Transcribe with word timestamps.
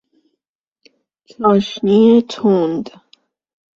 چاشنی 1.29 2.21
تند 2.29 2.89